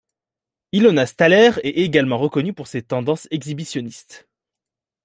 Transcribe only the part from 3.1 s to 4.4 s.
exhibitionnistes.